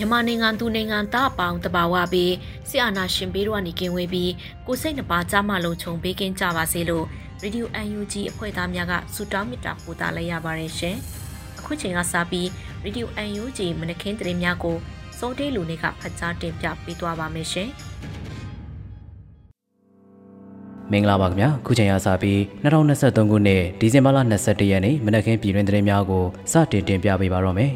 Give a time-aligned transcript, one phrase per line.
[0.00, 2.32] မြန်မာနိုင်ငံသူနိုင်ငံသားအပေါင်းတဘာဝပြီး
[2.68, 4.32] ဆရာနာရှင်ဘေးတို့ကနေကင်းဝေးပြီး
[4.66, 7.04] ကိုစိတ်နှပါကြားမလုံးခြုံပေးကင်းကြပါစေလို့
[7.42, 10.96] Radio UNG အဖွဲ့သားများကဆုတောင်းမေတ္တာပို့သလိုက်ရပါတယ်ရှင်။
[11.58, 12.46] အခုချိန်ကစပြီး
[12.84, 14.76] Radio UNG မနခင်တရင်များကို
[15.18, 17.68] စိုးတေးလူနေကဖတ်ကြားတင်ပြပေးသွားပါမယ်ရှင်။
[20.92, 27.72] မင်္ဂလာပါခင်ဗျာခုချိန်ရစပြီး2023ခုနှစ်ဒီဇင်ဘာလ22ရက်နေ့မနက်ခင်းပြည်တွင်သတင်းများကိုစတင်တင်ပြပေးပါတော့မယ်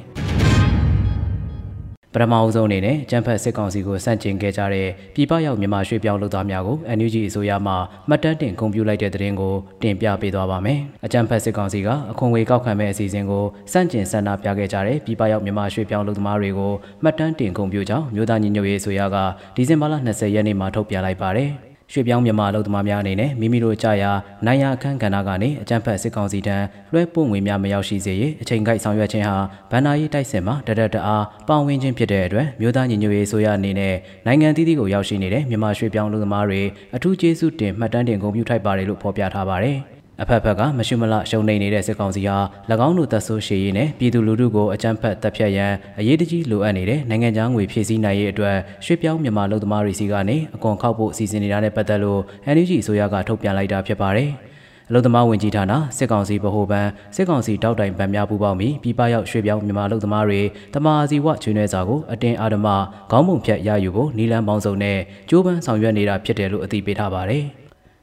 [2.14, 7.72] ပထမအဦးဆုံးအနေနဲ့ကျန်းဖက်စစ်ကောင်စီကိုစန့်ကျင်ခဲ့ကြတဲ့ပြည်ပရောက်မြန်မာရွှေပြောင်းလုပ်သားများကို NUG အစိုးရမှ
[8.08, 19.16] မှတ်တမ်းတင်ဂုဏ်ပြုလိုက်တဲ့သတင်းကိုတင်ပြပေးသွားပါမယ်။အကျန်းဖက်စစ်ကောင်စီကအခွန်ငွေကောက်ခံမဲ့အစီအစဉ်ကိုစန့်ကျင်ဆန္ဒပြခဲ့ကြတဲ့ပြည်ပရောက်မြန်မာရွှေပြောင်းလုပ်သမားတွေကိုမှတ်တမ်းတင်ဂုဏ်ပြုကြောင်းမြို့သားညီညွတ်ရေးအစိုးရက
[19.56, 21.52] ဒီဇင်ဘာလ20ရက်နေ့မှာထုတ်ပြန်လိုက်ပါတယ်။
[21.92, 24.10] ရွှေပြောင်းမြန်မာအလုပ်သမားများအနေနဲ့မိမိတို့ကြာရာ
[24.46, 29.36] နိုင်ရအခန်းကဏ္ဍကနေအကြံဖက်စစ်ကောင်စီတန်းလွှဲပို့ငွေများမရောက်ရှိစေရေးအချိန်ကိုက်ဆောင်ရွက်ခြင်းဟာ
[29.70, 33.94] ဗန္နာရေးတိုက်စင်မှာတရတအားပါဝင်ခြင်းဖြစ်တဲ့အတွက်မြို့သားညီညွတ်ရေးဆိုရအနေနဲ့
[34.26, 36.61] နိုင်ငံသီးသီးကိုရောက်ရှိနေတဲ့မြန်မာရွှေပြောင်းအလုပ်သမားတွေ
[36.96, 39.78] အထူးကျေးဇူးတင်မှတ်တမ်းတင်ဂုဏ်ပြုထိုက်ပါတယ်လို့ဖော်ပြထားပါတယ်။
[40.22, 42.36] အဖက်ဖက်ကမရှုမလရှုံနေနေတဲ့စစ်ကောင်စီဟာ၎
[42.86, 52.20] င်းတို့တပ်ဆိုးရှည်ရေးနဲ့ပြည်သူလူထုကိုအကြမ်းဖက်တပ်ဖြတ်ရန်အရေးတကြီးလိုအပ်နေတဲ့နိုင်ငံခြားငွေဖြည့်ဆည်းနိုင်ရေးအတွက်ရွှေပြောင်းမြန်မာလူသမားတွေစီကနေအကွန်ခောက်ဖို့အစီအစဉ်နေတာနဲ့ပတ်သက်လို့
[52.55, 54.30] NUG အစိုးရကထုတ်ပြန်လိုက်တာဖြစ်ပါတယ်။
[54.88, 60.40] အလုသမားဝင်ကြီးဌာနစစ်ကောင်စီဗဟိုဘဏ်စစ်ကောင်စီတောက်တိုင်ဗန်များပူးပေါင်းပြီးပြည်ပရောက်ရွှေပြောင်းမြန်မာလူသမားတွေ
[60.74, 62.66] တမာစီဝချွေးနှဲစာကိုအတင်းအာဓမ
[63.11, 67.46] ခေါင်းပုံဖြတ်ရယူဖို့နီလန်းပေါင်းစုံနဲ့ကြိုးပမ်းဆောင်ရွက်နေတာဖြစ်တယ်လို့အသိပေးထားပါတယ်။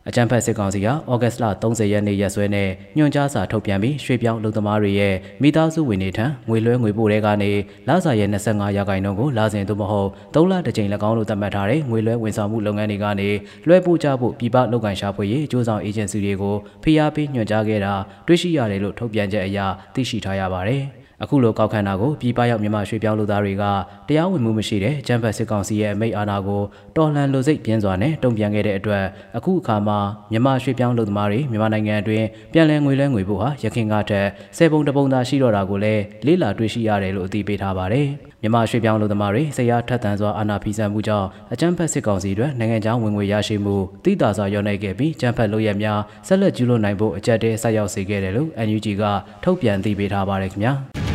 [0.10, 7.52] အကြံဖက်စစ်ကောင်စီကဩဂတ်စ်လ30ရက်နေ့ရက်စွဲနဲ့ညွှန်ကြားစာထုတ်ပြန်ပြီးရွှေပြောင်းလူသမားတွေရဲ့မိသားစုဝင်တွေထံငွေလွှဲငွေပို့တဲ့ကနေ
[7.88, 13.30] လစာရဲ့25ရာခိုင်နှုန်းကိုလစဉ်သို့မဟုတ်3လတစ်ကြိမ်၎င်းလို့သတ်မှတ်ထားတဲ့ငွေလွှဲဝန်ဆောင်မှုလုပ်ငန်းတွေကနေ
[13.68, 17.94] လွှဲပို့ကြဖို့ပြည်ပလုပ်ငန်းရှာဖွေရေးအကျိုးဆောင်အေဂျင်စီတွေကိုဖိအားပေးညွှန်ကြားခဲ့တာ
[18.28, 19.60] တွေ့ရှိရတယ်လို့ထုတ်ပြန်ချက်အရ
[19.94, 20.84] သိရှိထားရပါတယ်။
[21.24, 23.64] အခုလိုကောက်ခံတာကိုပြည်ပရောက်မြန်မာရွှေပြောင်းလူသားတွေက
[24.08, 26.62] တရားဝင်မှုမရှိတဲ့ကျန်းဖတ်စစ်ကောင်စီရဲ့အမိန့်အာဏာကို
[26.96, 29.04] တော်လှန်လိုစိတ်ပြင်းစွာနဲ့တုံ့ပြန်ခဲ့တဲ့အတွက်
[29.38, 30.00] အခုအခါမှာ
[30.32, 34.28] မြန်မာရွှေပြောင်းလူသမားတွေမြန်မာနိုင်ငံအတွင်းပြန်လည်ငွေလဲငွေဖို့ဟာရခင်ကထက်
[34.58, 38.08] ဆယ်ပုံတပုံသာရှိတော့တာကိုလည်းလေးလာတွေ့ရှိရတယ်လို့အသိပေးထားပါတယ်။
[38.42, 49.04] မြန်မာရွှေပြောင်းလူသမားတွေဆရာထက်သန်စွာအာဏာဖီဆန်မှုကြောင့်အကြမ်းဖက်စစ်ကောင်စီတွေနိုင်ငံခြားဝင်ငွေရရှိမှုတိတာစွာရောနိုင်ခဲ့ပြီးကြမ်းဖက်လုပ်ရများဆက်လက်ကျူးလွန်နိုင်ဖို့အကြက်တဲဆက်ရောက်စေခဲ့တယ်လို့ NUG က
[49.44, 50.76] ထုတ်ပြန်သိပေးထားပါတယ်ခင်ဗျာ။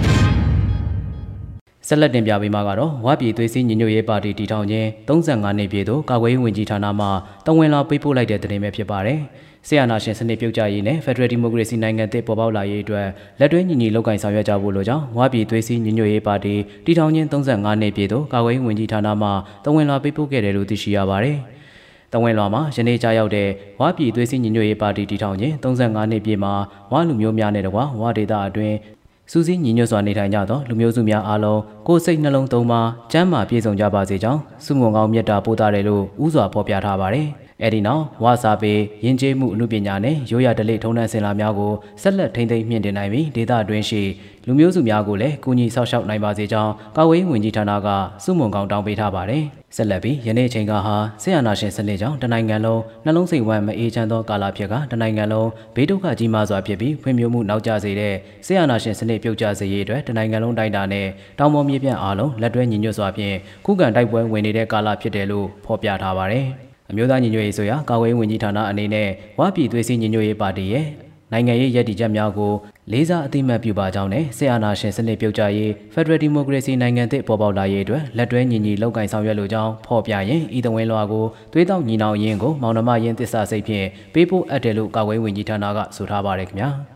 [1.88, 7.06] ဆက်လက်တင်ပြပေးမှာကတော့ဝါပြည်သွေးစည်းညီညွတ်ရေးပါတီတည်ထောင်ခြင်း35နှစ်ပြည့်သို့ကာကွယ်ရေးဝန်ကြီးဌာနမှ
[7.46, 9.18] တဝန်လာပေးပို့လိုက်တဲ့သတင်းပဲဖြစ်ပါတယ်။
[9.66, 13.06] ဆီယနာရှင်စနစ်ပြုတ်ကြရေးနဲ့ Federal Democracy နိုင်ငံသစ်ပေါ်ပေါက်လာရေးအတွက်
[13.40, 19.28] လက်တွဲညီညီလုပ်ကင်ဆောင်ရွက်ကြဖို့လိုကြောင်းဝါပြည်သွေးစည်းညီညွတ်ရေးပါတီတည်ထောင်ခြင်း35နှစ်ပြည့်သို့ကာကွယ်ရေးဝန်ကြီးဌာနမှ
[19.64, 21.36] တဝန်လာပေးပို့ခဲ့တယ်လို့သိရှိရပါတယ်။
[22.12, 23.48] တဝင်လွာမှာယနေ့ကြားရောက်တဲ့
[23.80, 26.52] ဝါပြည်သွေးစည်းညီညွတ်ရေးပါတီတည်ထောင်ခြင်း35နှစ်ပြည့်မှာ
[26.92, 28.76] ဝါလူမျိုးများနဲ့တကွာဝါဒေတာအတွင်း
[29.30, 32.80] စူးစီးညီညွတ်စွာနေထိုင်ကြသောလူမျိုးစုများအားလုံးကိုယ်စိတ်နှလုံးသုံးပါ
[33.12, 37.28] ကျမ်းမာပြည့်စုံကြပါစေကြောင်းစုငုံကောင်းမြတ်တာပို့တာတယ်လို့ဥစွာဖော်ပြထားပါတယ်။
[37.62, 38.72] အဲဒီနောက်ဝါစာပေ
[39.04, 41.72] ယဉ်ကျေးမှုအမှုပညာနဲ့ရိုးရာဓလေ့ထုံးတမ်းစင်လာများကို
[42.02, 44.02] ဆက်လက်ထိန်းသိမ်းမြင့်တင်နိုင်ပြီးဒေသအတွင်းရှိ
[44.46, 47.88] လူမျိုးစုများကိုလည်းကူညီဆောက်ရှောက်နိုင်ပါစေကြောင်းကာဝေးဝင်ကြီးဌာနက
[48.24, 49.42] စုမုံကောင်းတောင်းပေးထားပါတယ်။
[49.76, 58.14] ဆက်လက်ပြီးယနေ့ချိန်ကဟာဆေးရနာရှင်စနစ်ကြောင့်တနိုင်ငံလုံးနှလုံးစိတ်ဝမ်းမအေးချမ်းသောကာလဖြစ်ကတနိုင်ငံလုံးဘေးဒုက္ခကြီးမားစွာဖြစ်ပြီးဖွံ့ဖြိုးမှုနောက်ကျစေတဲ့
[58.46, 61.06] ဆေးရနာရှင်စနစ်ပြုတ်ကျစေရေးအတွက်တနိုင်ငံလုံးတိုင်းတာနဲ့
[61.38, 66.46] တောင်ပေါ်မြေပြန့်အားလုံးလက်တွဲညီညွတ်စွာဖြင့်ခုခံတိုက်ပွဲဝင်နေတဲ့ကာလဖြစ်တယ်လို့ဖော်ပြထားပါတယ်။
[66.90, 69.08] အမျိုးသားညီညွတ်ရေးဆိုရာကာကွယ်ရေးဝန်ကြီးဌာနအနေနဲ့
[69.38, 70.86] ဝါပြည်သွေးစည်းညီညွတ်ရေးပါတီရဲ့
[71.32, 72.52] နိုင်ငံရေးရည်တည်ချက်များကို
[72.92, 86.93] လေးစားအသိမှတ်ပြုပါကြောင်းနဲ့ဆေအာနာရှင်စနစ်ပြုတ်ကျရေး Federal Democracy နိုင်ငံသစ်ပေါ်ပေါက်လာရေးအတွက်လက်တွဲညီညီလုပ်ကင်ဆောင်ရွက်လိုကြောင်းဖော်ပြရင်ဤတဝင်းလွှာကိုသွေးတောက်ညီနောင်ရင်းကိုမောင်နှမရင်းသစ္စာစိတ်ဖြင့်ပေးပို့အပ်တယ်လို့ကာကွယ်ဝင်ကြီးဌာနကဆိုထားပါတယ်ခင်ဗျာ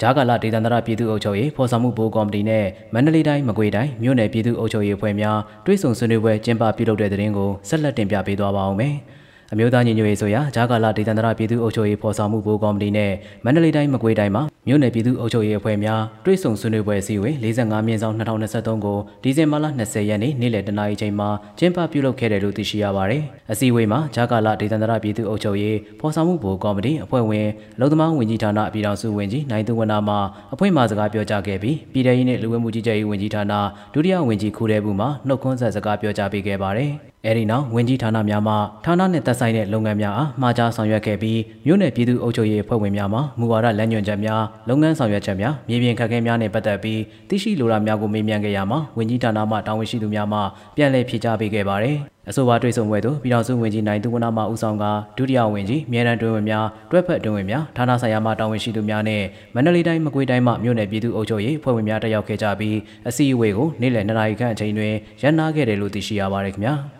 [0.00, 2.64] ဂျာကာလာဒေသန္တရပြည်သူ့အုပ်ချုပ်ရေးဖော်ဆောင်မှုဘိုးကော်မတီနဲ့
[2.94, 8.94] မန္တလေးတိုင်းမကွေးတိုင်းမြို့နယ်ပြည်သူ့အုပ်ချုပ်ရေးအဖွဲ့များတွဲဆုံဆွေးနွေးပွဲကျင်းပပြုလုပ်တဲ့တဲ့ရင်ကိုဆက်လက်တင်ပြပေးသွားပါအောင်မယ်။
[9.52, 13.12] အမျိုးသားညီညွတ်ရေးဆိုရာဂျာကာလာဒေသန္တရပြည်သူ့အုပ်ချုပ်ရေးဖော်ဆောင်မှုဘိုးကော်မတီနဲ့
[13.44, 21.28] မန္တလေးတိုင်းမကွေးတိုင်းမှာမြို့နယ်ပြည်သူ့အုပ်ချုပ်ရေးအဖွဲ့များတွဲဆုံဆွေးနွေးပွဲအစည်းအဝေး45မြင်းဆောင်2023ကိုဒီဇင်ဘာလ20ရက်နေ့နေ့လယ်တနာရီချိန်မှာ
[21.58, 23.22] ကျင်းပပြုလုပ်ခဲ့တယ်လို့သိရှိရပါတယ်။
[23.52, 27.48] အစည်းအဝေးမှာဂျာကာလာဒေသန္တရပြည်သူ့အုပ်ချုပ်ရေးဖော်ဆောင်မှုဘိုးကော်မတီအဖွဲ့ဝင်
[27.80, 30.16] လုံသမားဝင်ကြီးဌာနပြည်ထောင်စုဝင်ကြီးနိုင်သူဝနာမှ
[30.52, 33.52] အဖွဲ့မှစကားပြောကြားခဲ့ပြီးပြည်ထရေးနှင့်လူဝင်မှုကြီးကြပ်ရေးဝင်ကြီးဌာန
[33.94, 36.92] ဒုတိယဝင်ကြီးခူရဲဘူးမှနှုတ်ခွန်းဆက်စကားပြောကြားပေးခဲ့ပါတယ်။
[37.26, 38.54] အဲဒီနောက်ဝင်ကြီးဌာနများမှ
[38.84, 50.40] ဌာနနှင့်သက်ဆိုင်တဲ့လုပ်ငန်းများအားမှာကြားဆောင်ရွက်ခဲ့ပြီးမြို့နယ်ပြည်သူ့အုပ်ချုပ်ရေးအဖွဲ့ဝင်များမှမူဝါဒလမ်းညွှန်ချက်များလုပ်ငန်းဆောင်ရွက်ချက်များမြေပြင်ခက်ခဲများနှင့်ပတ်သက်ပြီးသိရှိလိုတာများကိုမေးမြန်းခဲ့ရမှာဝင်ကြီးဌာနမှတာဝန်ရှိသူများမှ
[50.76, 51.96] ပြန်လည်ဖြေကြားပေးခဲ့ပါတယ်
[52.28, 54.84] အဆိုပါတွေ့ဆုံပွဲသို့ပြည်ထောင်စုဝန်ကြီးနိုင်သူဝနမှဦးဆောင်က
[55.16, 59.22] ဒုတိယဝန်ကြီးမြေရန်တွင်ဝင်များတွဲဖက်တွင်ဝင်များဌာနဆိုင်ရာမှတာဝန်ရှိသူများနဲ့
[59.54, 62.76] မန္တလေးတိုင်းမကွေးတိုင်းမှမြို့နယ်ပြည်သူ့အုပ်ချုပ်ရေးဖွဲ့ဝင်များတက်ရောက်ခဲ့ကြပြီး
[63.08, 66.97] အစည်းအဝေးကိုနေ့လယ်2နာရီခန့်အချိန်တွင်ရန်နာခဲ့တယ်လို့သိရှိရပါတယ်ခင်ဗျာ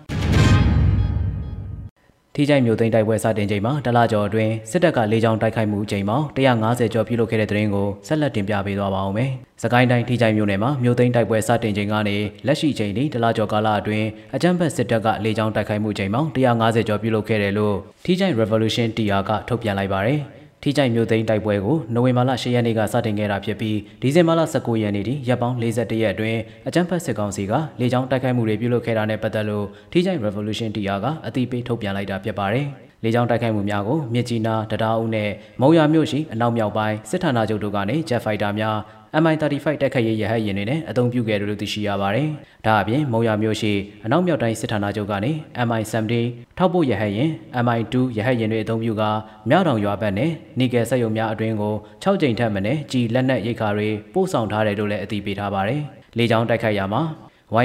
[2.40, 9.30] ထိကြိုက်မျိုးသိန်းတိုက်ပွဲစတင်ချိန်မှာတလကျော်အတွင်းစစ်တပ်ကလေကြောင်းတိုက်ခိုက်မှုချိန်ပေါင်း150ကျော်ပြုလုပ်ခဲ့တဲ့တဲ့ရင်ကိုဆက်လက်တင်ပြပေးသွားပါအောင်မယ်။
[9.62, 20.20] စကိုင်းတိုင်းထိကြိုက်မျိုးနယ်မှာမျိုးသိန်းတိုက်ပွဲစတင်ချိန်ကနေလက်ရှိချိန်ထိတလကျော်ကာလအတွင်းအကြမ်းဖက်စစ်တပ်ကလေကြောင်းတိုက်ခိုက်မှုချိန်ပေါင်း150ကျော်ပြုလုပ်ခဲ့တယ်လို့ထိကြိုက် Revolution TR ကထုတ်ပြန်လိုက်ပါတယ်။
[20.62, 26.38] ထိကြိုက်မျိုးသိန်းတိုက်ပွဲကိုနိုဝင်ဘာလ10ရက်နေ့ကစတင်ခဲ့တာဖြစ်ပြီးဒီဇင်ဘာလ19ရက်နေ့ထိရပ်ပေါင်း41ရက်အတွင်း
[26.68, 32.66] အကြမ်းဖက်စစ်ကောင်စီကလေကြောင်းတိုက်ခိုက်မှုတွေပြုလုပ်ခဲ့တာနဲ့ပတ်သက်လို့ထိကြိုက် Revolution TR ကအသိပေးထုတ်ပြန်လိုက်တာဖြစ်ပါတယ်။
[33.04, 38.76] လေကြောင်းတိုက်ခိုက်မှုများကိုမြစ်ကြီးနားတဒါအုပ်နဲ့မုံရမြို့ရှိအနောက်မြောက်ပိုင်းစစ်ဌာနချုပ်တို့ကနေ Jet Fighter များ
[39.22, 42.28] MI35 တိုက်ခိုက်ရေးရဟတ်ယာဉ်တွေနဲ့အသုံးပြုခဲ့တယ်လို့သိရှိရပါတယ်။
[42.66, 43.72] ဒါအပြင်မုံရမျိုးရှိ
[44.04, 45.30] အနောက်မြောက်တိုင်းစစ်ဌာနချုပ်ကနေ
[45.66, 46.12] MI70
[46.58, 47.30] ထောက်ပို့ရဟတ်ယာဉ်
[47.64, 49.10] MI2 ရဟတ်ယာဉ်တွေအသုံးပြုကာ
[49.48, 55.80] မြောက်တောင်ရွာဘက်နဲ့နီကယ်စက်ရုံများအတွင်းကို6ကြိမ်ထက်မနည်းကြီးလက်နက်ရိတ်ခါတွေပို့ဆောင်ထားတယ်လို့လည်းအသိပေးထားပါတယ်။
[56.18, 57.02] လေကြောင်းတိုက်ခိုက်ရမှာ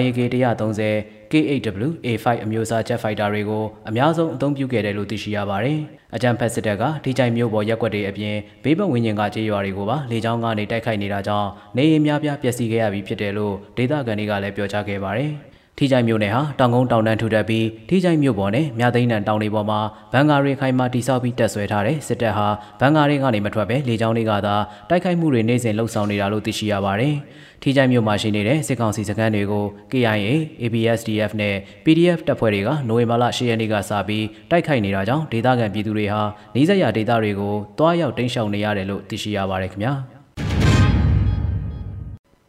[0.01, 5.79] YAK 130 KHW A5 အမျိုးအစား Jet Fighter တွေကိုအများဆုံးအသုံးပြုခဲ့တယ်လို့သိရှိရပါတယ်။
[6.15, 15.31] အကြံဖက်စစ်တပ်ကထိကြိုင်မျိုးပေါ်ရက်ွက်တွေအပြင်ဘေးပတ်ဝန်းကျင်ကကြေးရွာတွေကိုပါလေကြောင်းကနေတိုက်ခိုက်နေတာကြောင့်နေအိမ်များပြားပျက်စီးခဲ့ရပြီးဖြစ်တယ်လို့ဒေသခံတွေကလည်းပြောကြားခဲ့ပါတယ်။
[15.77, 19.79] ထိကြိုင်မြို့နယ်ဟာတောင်ကုန်းတောင်တန်းထူထပ်ပြီးထိကြိုင်မြို့ပေါ်နဲ့မြသိန်းတန်တောင်တွေပေါ်မှာ
[20.13, 22.47] ဘန်ကာရီခိုင်မာတိဆောက်ပြီးတက်ဆွဲထားတဲ့စစ်တပ်ဟာ
[22.79, 24.55] ဘန်ကာရီကနေမထွက်ပဲလေကြောင်းတွေကသာ
[24.89, 27.15] တိုက်ခိုက်မှုတွေနေ့စဉ်လှုပ်ဆောင်နေတာလို့သိရှိရပါတယ်။
[27.61, 30.29] ထိကြိုင်မြို့မှာရှိနေတဲ့စစ်ကောင်စီစခန်းတွေကို KIA,
[30.61, 31.55] ABSDF နဲ့
[31.85, 36.21] PDF တပ်ဖွဲ့တွေကနိုဝင်ဘာလ10ရက်နေ့ကစပြီးတိုက်ခိုက်နေတာကြောင့်ဒေသခံပြည်သူတွေဟာ
[36.55, 39.95] နေဆက်ရဒေသတွေကိုတွားရောက်တိမ်းရှောင်နေရတယ်လို့သိရှိရပါတယ်ခင်ဗျာ။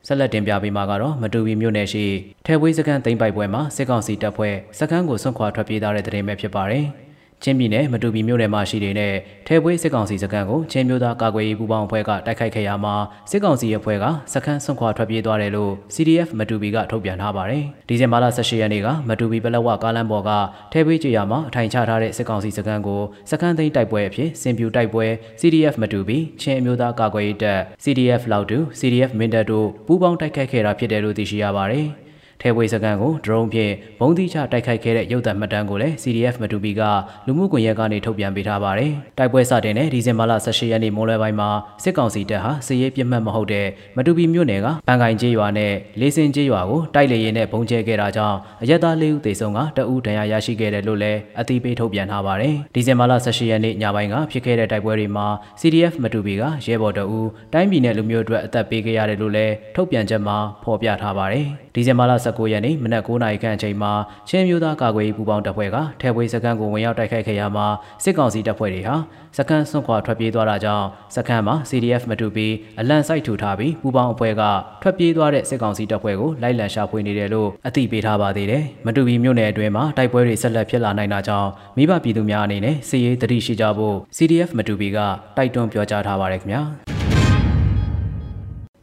[0.07, 2.05] ဆက်လက်တင်ပြပေးမှာကတော့မတူပီမြို့နယ်ရှိ
[2.47, 6.85] ထဲဝေးစခန်းသိမ်းပိုက်ပွဲမှာစစ်ကောင်စီတပ်ဖွဲ့စခန်းကိုဆွန့်ခွာထွက်ပြေးသွားတဲ့တဲ့ရင်ပဲဖြစ်ပါတယ်။
[7.43, 9.13] ချင်းပြည်နယ်မတူပီမြို့နယ်မှာရှိနေတဲ့
[9.47, 12.95] ထဲပွဲစစ်ကောင်စီစခန်းကိုချင်းမျိုးသားကာကွယ်ရေးပူးပေါင်းအဖွဲ့ကတိုက်ခိုက်ခဲ့ရမှာ
[13.31, 20.31] စစ်ကောင်စီအဖွဲ့ကစခန်းဆွန့်ခွာထွက်ပြေးသွားတယ်လို့ CDF မတူပီကထုတ်ပြန်ထားပါတယ်။ဒီဇင်ဘာလ18ရက်နေ့ကမတူပီပလက်ဝကားလမ်းပေါ်က
[20.73, 25.07] ထဲပွဲကြေးရမှာအထိုင်ချထားတဲ့စစ်ကောင်စီစခန်းကိုစခန်းသိမ်းတိုက်ပွဲအဖြစ်စင်ပြူတိုက်ပွဲ
[25.41, 31.89] CDF မတူပီချင်းအမျိုးသားကာကွယ်ရေးတပ် CDF လောက်တူ CDF မင်းတပ်တို့ပူးပေါင်းတိုက်ခိုက်ခဲ့တာဖြစ်တယ်လို့သိရှိရပါတယ်။
[32.41, 36.83] ထဲဝေစကန်ကိုဒရုန်းဖြင့်ဘုံတိချတိုက်ခိုက်ခဲ့တဲ့ရုပ်သံမှတ်တမ်းကိုလည်း CDF မတူပီက
[37.27, 41.49] လူမှုကွန်ရက်ကနေထုတ်ပြန်ပေးထားပါတယ်။တိုက်ပွဲစတင်တဲ့ဒီဇင်ဘာလ18ရက်နေ့မိုးလွယ်ပိုင်းမှာ
[41.83, 43.67] စစ်ကောင်စီတပ်ဟာစစ်ရေးပြစ်မှတ်မဟုတ်တဲ့
[43.97, 55.27] မတူပီမြို့နယ်ကပန်ကိုင်ကျေးရွာနဲ့လေးစင်ကျေးရွာကိုတိုက်လေရင်နဲ့ဘုံကျဲခဲ့တာကြောင့်အရက်သား၄ဦးသေဆုံးကတအူးဒဏ်ရာရရှိခဲ့တယ်လို့လည်းအသိပေးထုတ်ပြန်ထားပါတယ်။ဒီဇင်ဘာလ18ရက်နေ့ညပိုင်းကဖြစ်ခဲ့တဲ့တိုက်ပွဲတွေမှာ
[55.61, 63.93] CDF မတူပီကရဲဘော်တအူးတိုင်းပြည်နယ်လူမျိုးအတွက်အသက်ပေးခဲ့ရတယ်လို့လည်းထုတ်ပြန်ချက်မှာဖော်ပြထားပါတယ်။ဒီဇင်ဘာလ19ရက်နေ့မနက်9:00နာရီခန့်အချိန်မှာ
[64.29, 67.67] ချင်းမျိုးသားကာကွယ်ရေးပူးပေါင်းတပ်ဖွဲ့ကထဲပွေစခန်းကိုဝင်ရောက်တိုက်ခိုက်ခဲ့ရမှာ
[68.05, 68.97] စစ်ကောင်စီတပ်ဖွဲ့တွေဟာ
[69.37, 74.43] စခန်းစွန့်ခွာထွက်ပြေးသွားတာကြောင့်စခန်းမှာ CDF မတူပြီးအလံစိုက်ထူထားပြီးပူးပေါင်းအဖွဲ့က
[74.83, 84.99] ထွက်ပြေးသွားတဲ့စစ်ကောင်စီတပ်ဖွဲ့ကိုလိုက်လံရှာဖွေနေတယ်လို့အသိပေးထားပါသေးတယ်။မတူပြီးမြို့နယ်အတွင်းမှာတိုက်ပွဲတွေဆက်လက်ဖြစ်လာနိုင်တာကြောင့်မိဘပြည်သူများအနေနဲ့စစ်ရေးတတိရှိကြဖို့ CDF မတူပြီးက
[85.37, 86.63] တိုက်တွန်းပြောကြားထားပါရခင်ဗျာ။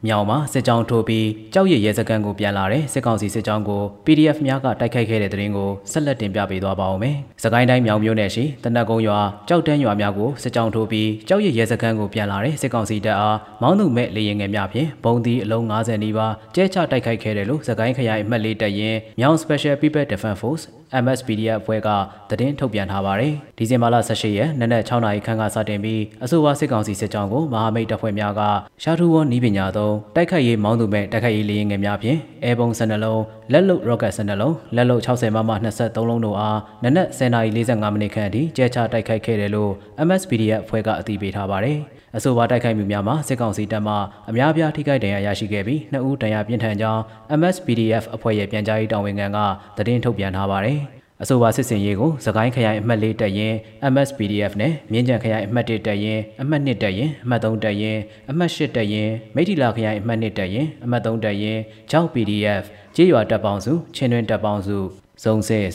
[0.07, 20.63] မြောင်မှာစစ်ကြောင်းထိုးပြီးကြောက်ရည်ရဲစခန်းကိုပြန်လာတဲ့စစ်ကောင်စီစစ်ကြောင်းကို PDF များကတိုက်ခိုက်ခဲ့တဲ့တဲ့ရင်ကိုဆက်လက်တင်ပြပေးသွားပါဦးမယ်။စကိုင်းတိုင်းမြောင်မြို့နယ်ရှိတနက်ကုန်းရွာကြောက်တန်းရွာများကိုစစ်ကြောင်းထိုးပြီးကြောက်ရည်ရဲစခန်းကိုပြန်လာတဲ့စစ်ကောင်စီတပ်အားမောင်းသူမဲ့လေရင်ငယ်များဖြင့်ဘုံဒီအလုံး90နီးပါးကျဲချတိုက်ခိုက်ခဲ့တယ်လို့စကိုင်းခရိုင်အမှတ်လေးတပ်ရင်မြောင် Special People Defense Force
[21.03, 21.89] MSPDF အဖွဲ့က
[22.29, 28.41] သတင်းထုတ်ပြန်ထားပါတယ်။ဒီဇင်ဘာလ18ရက်နနက်6နာရီခန့်ကစတင်ပြီးအဆိုပါစစ်ကောင်စီစစ်ကြောင်းကိုမဟာမိတ်တပ်ဖွဲ့များက
[28.83, 33.21] ရှာထူဝွန်နီးပညာသုံးတိုက်ခိုက်ရေးမောင်းသူမဲ့တိုက်ခိုက်ရေးလေယာဉ်ငယ်များဖြင့်အဲဘုံ12လုံး
[33.51, 39.71] လက်လုတ် rocket 12လုံးလက်လုတ်60မမ23လုံးတို့အားနနက်10:45မိနစ်ခန့်အထိကျဲချတိုက်ခိုက်ခဲ့တယ်လို့
[40.07, 41.79] MSPDF အဖွဲ့ကအသိပေးထားပါတယ်။
[42.17, 43.95] အဆိုပါတိုက်ခိုက်မှုများမှာစစ်ကောင်စီတပ်မှ
[44.29, 47.01] အများပြားထိခိုက်ဒဏ်ရာရရှိခဲ့ပြီးနှစ်ဦးဒဏ်ရာပြင်းထန်ကြောင်း
[47.39, 49.37] MSPDF အဖွဲ့ရဲ့ပြန်ကြားရေးတာဝန်ခံက
[49.77, 50.79] သတင်းထုတ်ပြန်ထားပါတယ်။
[51.23, 53.53] အဆိုပါစစ်စင်ရေးကိုစကိုင်းခရိုင်အမှတ်၄တပ်ရင်
[53.93, 57.97] MSPDF နဲ့မြင်းကြံခရိုင်အမှတ်၁တပ်ရင်အမှတ်2တပ်ရင်အမှတ်3တပ်ရင်
[58.29, 61.59] အမှတ်8တပ်ရင်မိထီလာခရိုင်အမှတ်2တပ်ရင်အမှတ်3တပ်ရင်
[61.91, 62.63] ကြောက် PDF
[62.95, 64.77] ကြေးရွာတပ်ပေါင်းစုချင်းတွင်တပ်ပေါင်းစု
[65.23, 65.67] ဇုံစစ်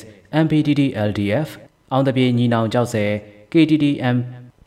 [0.44, 1.48] MPDD LDF
[1.92, 3.10] အောင်တပြေညီနောင်ကြောက်ဆယ်
[3.52, 4.16] KTDM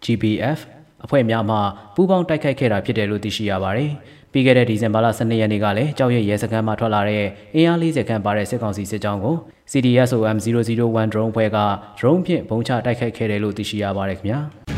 [0.03, 0.59] GPF
[1.03, 1.58] အဖွဲ့များမှ
[1.96, 3.91] ပူးပေါင်းတိုက်ခိုက်ခဲ့တာဖြစ်တယ်လို့သိရှိရပါတယ်။
[4.32, 7.24] ပြီးခဲ့တဲ့ဒီဇင်ဘာလ12ရက်နေ့ကလည်းကြောက်ရဲရဲစခန်းမှထွက်လာတဲ့
[7.56, 9.36] အင်အား40ခန့်ပါတဲ့စစ်ကောင်စီစစ်ကြောင်းကို
[9.72, 11.58] CDSOM 001 drone ဖွဲ့က
[12.00, 14.39] drone ဖြင့်ဘုံချတိုက်ခိုက်ခဲ့တယ်လို့သိရှိရပါတယ်ခင်ဗျာ။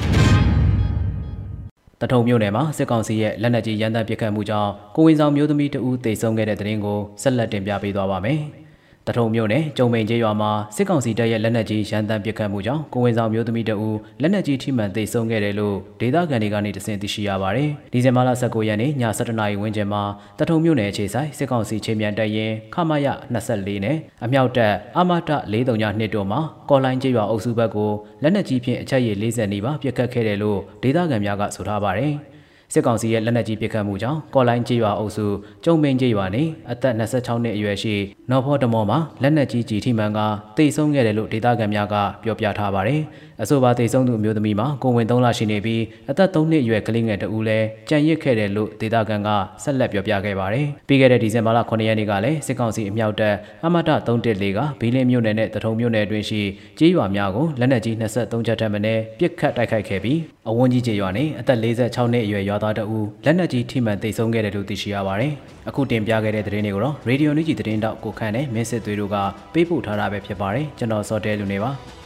[2.01, 8.41] တထုံမြို့နယ်မှာစစ်ကောင်စီရဲ့လက်နက်ကြီးရန်တပ်ပစ်ခတ်မှုကြောင့်ကိုဝင်ဆောင်မျိုးသမီးတဦးသေဆုံးခဲ့တဲ့တဲ့ရင်ကိုဆက်လက်တင်ပြပေးသွားပါမယ်။
[9.07, 20.03] တထုံမြို့နယ်ကျုံမိန်ကျေးရွာမှာစစ်ကောင်စီတပ်ရဲ့လက်နက်ကြီးရန်တမ်းပစ်ခတ်မှုကြောင့်ကိုဝင်ဆောင်မျိုးသမီးတဦးလက်နက်ကြီးထိမှန်သေဆုံးခဲ့တယ်လို့ဒေသခံတွေကနေတစင်သိရှိရပါတယ်။ဒီဇင်ဘာလ19ရက်နေ့ည7:00နာရီဝန်းကျင်မှာ
[20.39, 25.17] တထုံမြို့နယ်အခြေဆိုင်စစ်ကောင်စီချင်းမြန်တပ်ရင်ခမရ24နဲ့အမြောက်တပ်အမတ
[25.51, 26.39] 432တို့မှာ
[26.69, 27.91] ကော်လိုင်းကျေးရွာအုပ်စုဘက်ကို
[28.21, 32.15] လက်နက်ကြီးဖြင့်အချက်ရည်40နီးပါးပစ်ခတ်ခဲ့တယ်လို့ဒေသခံများကဆိုထားပါတယ်။
[32.73, 35.25] စစ်ကောင်စီရဲ့လက်နက်ကြီးပစ်ခတ်မှုကြောင့်ကော်လိုင်းကျေးရွာအုပ်စု
[35.63, 37.95] ကျုံပင်ကျေးရွာနေအသက်26နှစ်အရွယ်ရှိ
[38.29, 40.19] နော်ဖော်တမောမှာလက်နက်ကြီးကြီးထိမှန်က
[40.57, 43.01] တိတ်ဆုံးခဲ့တယ်လို့ဒေသခံများကပြောပြထားပါတယ်။
[43.43, 49.29] အဆိုပါတိတ်ဆုံးသူအမျိုးသမီးမှာကိုဝင်3လရှိနေပြီးအသက်3နှစ်အရွယ်ကလေးငယ်တဦးလည်းကြံရစ်ခဲ့တယ်လို့ဒေသခံက
[49.63, 56.41] ဆက်လက်ပြောပြခဲ့ပါတယ်။ပြီးခဲ့တဲ့ဒီဇင်ဘာလ9ရက်နေ့ကလည်းစစ်ကောင်စီအမြောက်တပ်အမတ314ကဘီလင်းမြို့နယ်နဲ့တထုံမြို့နယ်အတွင်းရှိ
[56.79, 60.19] ကျေးရွာများကိုလက်နက်ကြီး23ချက်ထပ်မံနဲ့ပစ်ခတ်တိုက်ခိုက်ခဲ့ပြီး
[60.49, 65.33] အဝန်းကြီးကျေးရွာနေအသက်46နှစ်အရွယ်ရွာသားတဦးလက်နက်ကြီးထိမှန်တိတ်ဆုံးခဲ့တယ်လို့သိရှိရပါတယ်။
[65.69, 69.15] အခုတင်ပြခဲ့တဲ့သတင်းတွေကိုတော့ Radio New ကြီးသတင်းတောက်ကိုခန့်နဲ့မင်းစစ်သွေးတို့က
[69.53, 71.71] ပေးပို့ထားတာပဲဖြစ်ပါတယ်။ကျွန်တော်စောတဲလူနေပါ။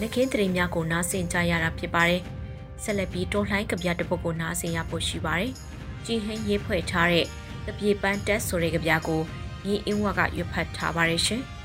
[0.00, 2.22] နခင်းတရင်များကိုနားဆင်ကြရတာဖြစ်ပါတယ်။
[2.82, 5.52] ဆက်လက်ပြီးတော်လှိုင်းကြပြတစ်ပုဒ်ကိုနားဆင်ရဖို့ရှိပါတယ်။
[6.06, 7.26] ကြည်ဟင်းရေးဖွဲ့ထားတဲ့
[7.66, 9.20] တပြေပန်းတက်ဆိုတဲ့ကြပြကို
[9.64, 11.42] မြေအင်းဝကရွတ်ဖတ်ထားပါတယ်ရှင်။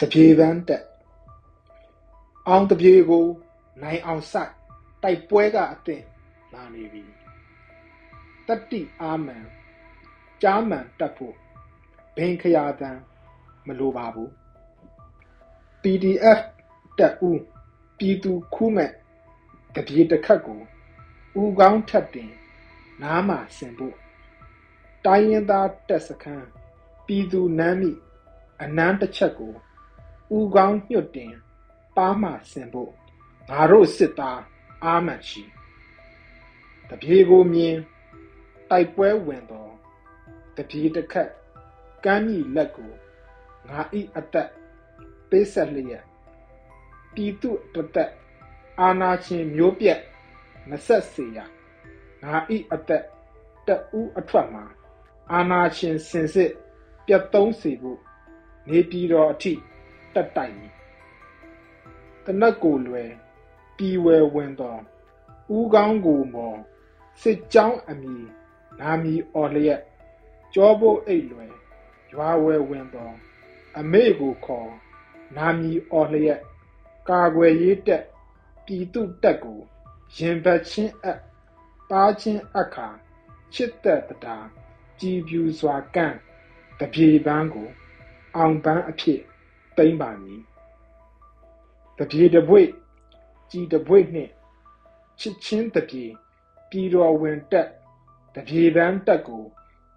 [0.00, 0.84] တပြေပန်းတက်
[2.48, 3.26] အောင်တပြေကို
[3.82, 4.52] နိုင်အောင်စိုက်
[5.02, 6.02] တိုက်ပွဲကအသင်
[6.52, 7.02] လာနေပြီ
[8.46, 9.44] တတိအာမန်
[10.42, 11.34] ကြားမှန်တက်ဖို့
[12.16, 12.98] ဘင်ခရာတန်
[13.66, 14.30] မလိုပါဘူး
[15.82, 16.40] PDF
[16.98, 17.40] တက်ဦး
[17.98, 18.90] ပြည်သူခုမဲ့
[19.74, 20.60] တပြေတစ်ခတ်ကို
[21.40, 22.32] ဦးကောင်းထက်တင်
[23.02, 23.96] နားမှာဆင်ဖို့
[25.04, 26.46] တိုင်းရင်သားတက်စခန်း
[27.06, 27.90] ပြည်သူနမ်းမိ
[28.62, 29.52] အနမ်းတစ်ချက်ကို
[30.36, 31.34] ဦးကောင်းညွတ်တင်
[31.96, 32.90] ပါးမှဆင်ဖို့
[33.50, 34.40] ငါတို့စစ်သား
[34.84, 35.42] အာမန်ရှိ
[36.88, 37.76] တပြေကိုမြင်
[38.70, 39.72] တိုက်ပွဲဝင်တော့
[40.56, 41.30] တပြေတစ်ခက်
[42.04, 42.92] ကမ်းမြီလက်ကို
[43.68, 44.48] ငါဤအသက်
[45.30, 46.04] ပေးဆက်လျက်
[47.14, 48.10] ပြည်သူတသက်
[48.80, 50.00] အာနာရှင်မျိုးပြက်
[50.68, 51.38] မဆက်စေရ
[52.22, 53.04] ငါဤအသက်
[53.66, 53.68] တ
[53.98, 54.64] ဦးအထွက်မှာ
[55.32, 56.52] အာနာရှင်စင်စစ်
[57.06, 58.00] ပြတ်သုံးစေဖို့
[58.68, 59.52] နေပြည်တော်အထိ
[60.14, 60.72] တက်တိုက်မည်
[62.24, 63.10] တနတ်ကိုလွယ်
[63.76, 64.80] ပြည်ဝယ်ဝင်တော်
[65.56, 66.58] ဦးကောင်းကိုမော်
[67.22, 68.24] စစ်ကြောင်းအမည်
[68.80, 69.80] နာမည်အော်လျက်
[70.54, 71.52] ကြောဖို့အိတ်လွယ်
[72.12, 73.14] ရွာဝယ်ဝင်တော်
[73.78, 74.70] အမေကိုခေါ်
[75.36, 76.40] နာမည်အော်လျက်
[77.08, 78.04] ကာကွယ်ရေးတက်
[78.64, 79.60] ပြည်သူတက်ကို
[80.16, 81.20] ရင်ဘတ်ချင်းအပ်
[81.90, 82.88] ပါချင်းအခါ
[83.54, 84.36] ချစ်သက်တာ
[85.00, 86.16] ကြည်ပြူစွာကန့်
[86.80, 87.68] တပြေပန်းကို
[88.36, 89.20] အောင်ပန်းအဖြစ်
[89.76, 90.40] တိမ့်ပါမည်
[91.98, 92.62] တပြေတပွေ
[93.50, 94.32] ကြည်တပွေနှင့်
[95.20, 96.04] ချစ်ချင်းတပြေ
[96.70, 97.68] ပြည်တော်ဝင်တက်
[98.34, 99.44] တပြေပန်းတက်ကို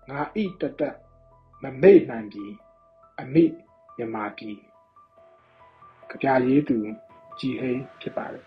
[0.09, 0.81] ငါဣတတ
[1.61, 2.45] မမေ့နိုင်ပြီ
[3.19, 3.43] အမိ
[3.97, 4.51] မြမာပြီ
[6.09, 6.77] ကြပြရေးသူ
[7.39, 8.43] ကြည်ဟိဖြစ်ပါတယ်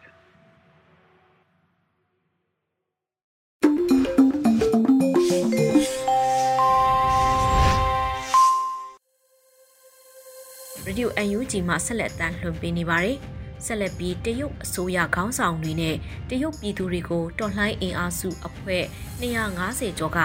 [10.84, 13.16] ရေဒီယို UNG မှာဆက်လက်တမ်းလွှင့်ပေးနေပါတယ်။
[13.66, 15.96] ဆက်လက်ပြီးတရုတ်အစိုးရခေါင်းဆောင်တွေနဲ့
[16.30, 18.84] တရုတ်ပြည်သူတွေကိုတော်လှန်အင်အားစုအဖွဲ့
[19.22, 20.18] 250ကျော်က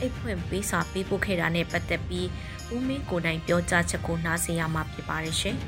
[0.00, 2.28] အိတ်ဖွင့်ပေးစာပေးပို့ခဲ့တာနဲ့ပတ်သက်ပြီး
[2.74, 5.56] ဦးမင်းကိုနိုင်ပြောကြားချက်ကိုနားဆင်ရမှာဖြစ်ပါတယ်ရှင်။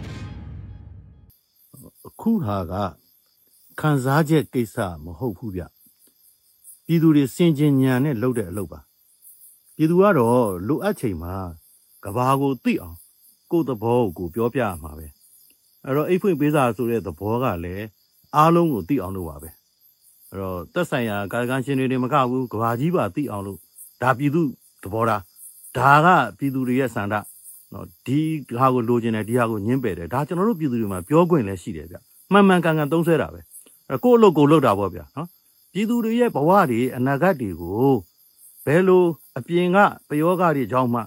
[2.08, 2.72] အခုဟာက
[3.80, 5.62] ခံစားချက်ကိစ္စမဟုတ်ဘူးဗျ။
[6.86, 8.80] ပြည်သူတွေစင်ကြင်ညာနဲ့လုပ်တဲ့အလုပ်ပါ။
[9.76, 11.34] ပြည်သူကတော့လိုအပ်ချိန်မှာ
[12.04, 12.96] ကဘာကိုသိအောင်
[13.50, 15.06] ကိုယ့်သဘောကိုပြောပြရမှာပဲ
[15.84, 17.86] အဲ့တော့အိတ်ဖွင့်ပေးစာဆိုတဲ့သဘောကလည်း
[18.36, 19.50] အားလုံးကိုသိအောင်လုပ်ပါပဲ
[20.30, 23.58] အဲ့တော့သက်ဆိုင်ရာကာယကံရှင်တွေတွေမကဘူးကဘာကြီးပါသိအောင်လို့
[24.02, 24.42] ဒါပြည်သူ
[24.82, 25.22] သဘောထား
[25.76, 26.06] ဒါက
[26.38, 27.14] ပြည်သူတွေရဲ့ဆန္ဒ
[27.72, 28.20] နော်ဒီ
[28.58, 31.96] ဟာကိုလိုချင်တယ်ဒီဟာကိုညှင်းပယ်တယ်ဒါကျွန်တော်တို့ပြည်သူတွေမှာပြောခွင့်လည်းရှိတယ်ဗျ
[32.32, 33.40] မှန်မှန်ကန်ကန်သုံးဆွဲတာပဲ
[33.88, 35.28] အဲ့ကိုယ့်အလုပ်ကိုလုပ်တာပေါ့ဗျာနော်
[35.72, 37.92] ပြည်သူတွေရဲ့ဘဝတွေအနာဂတ်တွေကို
[38.64, 39.04] ဘယ်လို
[39.38, 39.78] အပြင်က
[40.08, 41.00] ပယောဂတွေကြောင့်မှ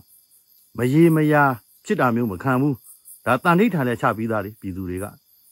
[0.77, 1.43] မရေမရာ
[1.85, 2.75] ဖြစ်တာမျိုးမခံဘူး
[3.25, 5.05] ဒါတန်ဋိဌာန်လည်းချပြီးသားလေပြည်သူတွေက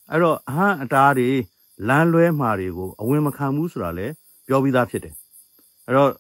[0.10, 1.30] အဲ့တော့အဟံအတားတွေ
[1.88, 4.14] လမ်းလွဲမှာတွေကိုအဝင်မခံဘူးဆိုတာလည်း
[4.48, 5.14] ပြောပြီးသားဖြစ်တယ်
[5.86, 6.12] အဲ့တော့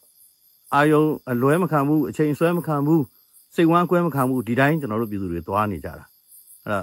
[0.73, 3.03] အာယုံအလွဲမခံဘူးအချိန်ဆွဲမခံဘူး
[3.55, 6.05] စိတ်ဝမ်းကွဲမခံဘူးဒီတိုင်းကျွန်တော်တို့ပြည်သူတွေသွားနေကြတာ
[6.63, 6.81] အဲ့ဒါ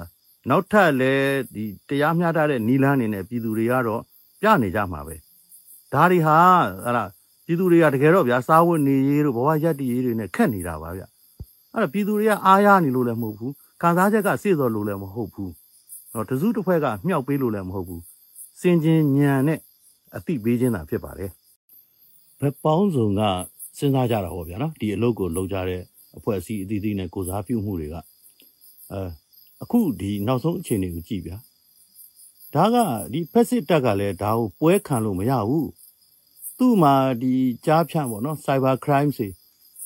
[0.48, 4.02] နောက်ထပ်လည်းဒီတရားမျှတတဲ့နီလန်းနေနဲ့ပြည်သူတွေကတော့
[4.40, 5.16] ပြနေကြမှာပဲ
[5.92, 6.36] ဒါတွေဟာ
[6.84, 7.04] အဲ့ဒါ
[7.46, 11.02] ပြည်သူတွေကတကယ်တော့ဗျာစားဝတ်နေရေးတို့ဘဝရက်တည်ရေးတွေနဲ့ခက်နေတာပါဗျ
[11.72, 15.52] အဲ့ဒါပြည်သူတွေကအားရနေလို့လည်းမဟုတ်ဘူးခံစားချက်ကစေ့တော်လို့လည်းမဟုတ်ဘူး
[16.12, 18.02] တော့တစုတစ်ဖွဲ့ကမြှောက်ပေးလို့လည်းမဟုတ်ဘူး
[18.60, 19.58] စင်ကျင်ညံနဲ့
[20.16, 21.30] အတိပေးခြင်းသာဖြစ်ပါတယ်
[22.40, 23.22] ဘက်ပေါင်းစုံက
[23.76, 25.80] စဉ်းစားကြတာဟောဗျာနော်ဒီအလုပ်ကိုလုပ်ကြတဲ့
[26.16, 27.96] အဖွဲ့အစည်းအသီးသီးနဲ့ကိုစားပြုမှုတွေက
[28.92, 29.00] အဲ
[29.62, 31.36] အခုဒီနောက်ဆုံးအခြေအနေကိုကြည့်ဗျာ
[32.54, 32.76] ဒါက
[33.12, 35.70] ဒီဖက်စစ်တပ်ကလည်းဒါကိုပွဲခံလို့မရဘူး
[36.58, 37.34] သူ့မှာဒီ
[37.66, 39.28] ကြားဖြန့်ပေါ့နော် cyber crime တွေ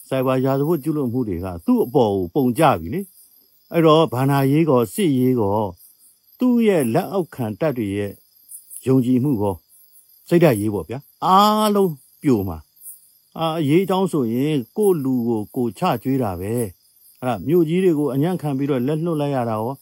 [0.08, 3.00] cyber ရာဇဝတ်ကျူးလွန်မှုတွေကသူ့အပေါ်ကိုပုံကြပြီလေ
[3.72, 5.58] အဲ့တော့ဘာနာရေးကောစစ်ရေးကော
[6.38, 8.12] သူ့ရဲ့လက်အောက်ခံတပ်တွေရဲ့
[8.86, 9.54] ယုံကြည်မှုကော
[10.28, 12.58] စိတ်ဓာတ်ရေးပေါ့ဗျာအားလုံးပြိုမှာ
[13.38, 16.68] အာအရေးအကြောင်းဆိုရင်ကိုလူကိုကိုချကျွေးတာပဲအဲ့
[17.26, 19.72] ဒါမြို့ကြီးတွေကိုအညံ့ခံပြီးတော့လက်လွတ်လိုက်ရတာရော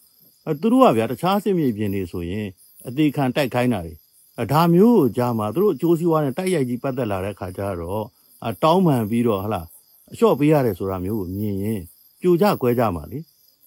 [0.46, 2.46] အဲသူတို့ကဗျာတခြားစစ်မြေပြင်တွေဆိုရင်
[2.88, 3.94] အသေးခံတိုက်ခိုင်းတာတွေ
[4.38, 8.04] အဲဒါမျိုးကိုကြားမှာသူတို့အကျိုးစီးပွားနဲ့တိုက်ရိုက်ကြီးပတ်သက်လာတဲ့ခါကျတော့
[8.46, 9.62] အတောင်းပန်ပြီးတော့ဟလာ
[10.10, 11.80] အလျှော့ပေးရတယ်ဆိုတာမျိုးကိုမြင်ရင်
[12.20, 13.18] ပြိုကြကွဲကြမှာလေ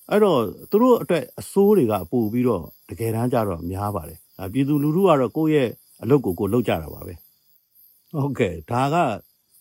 [0.10, 0.40] အဲ့တော့
[0.70, 5.70] သူတို့အတွက်အစိုးတွေကပို့ပြီးတော့တကယ်တမ်းကျတော့များပါတယ်အပြည်သူလူထုကတော့ကိုယ့်ရဲ့
[6.02, 7.14] အလုပ်ကိုကိုယ်လုပ်ကြတာပါပဲ
[8.14, 8.96] ဟုတ်ကဲ့ဒါက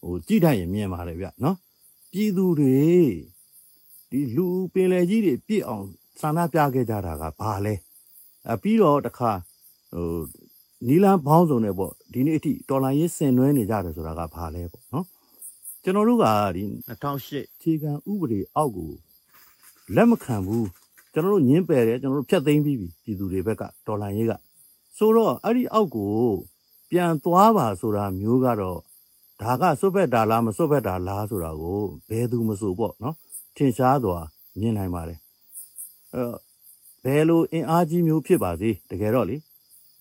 [0.06, 1.56] ဟိုကြည့်ထိုင်ရင်မြင်ပါတယ်ဗျနော်
[2.12, 2.76] ပြည်သူတွေ
[4.10, 5.84] ဒီလူပင်လေကြီးတွေပြည့်အောင်
[6.20, 7.74] ဆန္ဒပြခဲ့ကြတာကဘာလဲ
[8.52, 9.30] အပြီးတော့တခါ
[9.94, 10.20] ဟို
[10.86, 15.06] နီလန်ဘောင်းစုံနဲ့ပေါ့ဒီနေ့အထိတော်လိုင်းရေးဆင်နွှဲနေကြတယ်ဆိုတာကဘာလဲပေါ့နော်
[15.82, 16.26] ကျွန်တော်တို့က
[16.56, 18.90] ဒီ2008ခြေခံဥပဒေအောက်ကို
[19.94, 20.68] လက်မခံဘူး
[21.12, 24.32] ကျွန်တော်တို့ညင်းပယ်တယ်ကျွန်တော်တို့ဖျက်သိမ်းပြီးပြီပြည်သူတွေဘက်ကတော်လိုင်းရေးက
[24.96, 26.14] ဆိုတော့အဲ့ဒီအောက်ကို
[26.90, 28.80] ပြန်သွားပါဆိုတာမျိုးကတော့
[29.40, 33.14] ဒါကစွတ်ဖက်တာလားမစွတ်ဖက်တာလားဆိုတာကိုဘယ်သူမဆိုပေါ့နော်
[33.56, 34.18] ထင်ရှားစွာ
[34.58, 35.18] မြင်နိုင်ပါတယ်
[36.14, 36.24] အဲ
[37.04, 39.36] ဘယ်လိုအင်အားကြီးမျိုးဖြစ်ပါစေတကယ်တော့လေ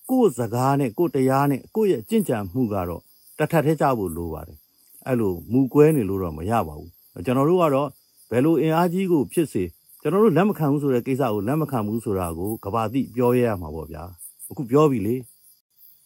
[0.10, 3.02] ကိုယ့်စကားနဲ့ကိုယ့်တရားနဲ့ကိုယ့်ရဲ့ကြင့်ကြံမှုကတော့
[3.38, 4.58] တထက်ထဲကြဖို့လိုပါတယ်
[5.06, 6.91] အဲ့လိုမူကွဲနေလို့တော့မရပါဘူး
[7.26, 7.89] ကျွန်တော်တို့ကတော့
[8.32, 9.63] ဘယ်လိုအင်အားကြီးကိုဖြစ်စေ
[10.02, 14.04] ကျွန်တော်တို့လက်မခံဘူးဆိုတဲ့ကိစ္စကိုလက်မခံဘူးဆိုတာကိုကဘာတိပြောရရမှာပေါ့ဗျာ
[14.50, 15.15] အခုပြောပြီလေ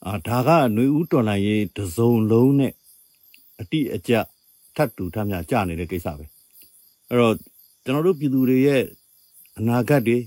[0.05, 2.73] အာဒါကຫນွေဦးတော်လိုင်းရေးတစုံလုံးနဲ့
[3.59, 4.13] အတိအကျ
[4.75, 6.25] ထပ်တူထပ်မြကြနေတဲ့ကိစ္စပဲ
[7.09, 7.35] အဲ့တော့
[7.83, 8.83] ကျွန်တော်တို့ပြည်သူတွေရဲ့
[9.57, 10.17] အနာဂတ်တွေ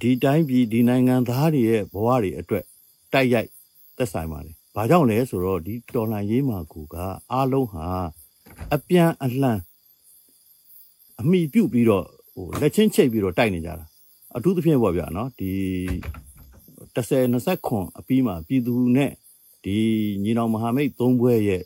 [0.00, 2.64] ဒီတိုင်းပြည်ဒီနိုင်ငံသားတွေရဲ့ဘဝတွေအတွက်
[3.12, 3.48] တိုက်ရိုက်
[3.96, 6.94] သက်ဆိုင်ပါတယ်။ဘာကြောင့်လဲဆိုတော့ဒီတော်လှန်ရေးမှာကူက
[7.32, 7.86] အားလုံးဟာ
[8.74, 9.58] အပြန်အလှန်
[11.20, 13.86] အမိပြုတ်ပြီးတော့ဟိုလက်ချင်းချိတ်ပြီးတော့တိုက်နေကြတာ
[14.36, 15.52] အထူးသဖြင့်ပေါ့ဗျာနော်ဒီ
[16.94, 19.12] 30 20ခွန်အပြီးမှာပြည်သူနဲ့
[19.64, 19.76] ဒီ
[20.22, 21.62] ညီနောင်မဟာမိတ်သုံးဘွဲရဲ့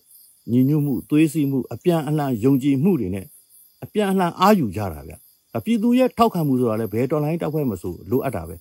[0.51, 3.27] ညီညွတ်မှုသွေးစည်းမှုအပြန်အလှန်ယုံကြည်မှုတွေနဲ့
[3.85, 5.15] အပြန်အလှန်အားယူကြတာဗျ
[5.57, 8.57] အပြည်သူရဲ့ထောက်ခံမှုဆိုတာလည်းဘယ်တော်လိုင်းတောက်ဖွဲ့မဆိုလိုအပ်တာပဲ